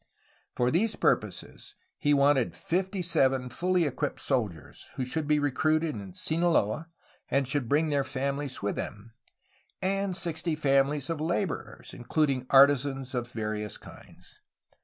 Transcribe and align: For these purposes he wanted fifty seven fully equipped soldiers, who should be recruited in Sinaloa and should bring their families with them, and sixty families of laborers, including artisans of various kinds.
For 0.55 0.71
these 0.71 0.95
purposes 0.95 1.75
he 1.99 2.11
wanted 2.11 2.55
fifty 2.55 3.03
seven 3.03 3.49
fully 3.49 3.85
equipped 3.85 4.19
soldiers, 4.19 4.89
who 4.95 5.05
should 5.05 5.27
be 5.27 5.37
recruited 5.37 5.93
in 5.93 6.15
Sinaloa 6.15 6.89
and 7.29 7.47
should 7.47 7.69
bring 7.69 7.89
their 7.89 8.03
families 8.03 8.63
with 8.63 8.77
them, 8.77 9.13
and 9.79 10.17
sixty 10.17 10.55
families 10.55 11.11
of 11.11 11.21
laborers, 11.21 11.93
including 11.93 12.47
artisans 12.49 13.13
of 13.13 13.27
various 13.31 13.77
kinds. 13.77 14.39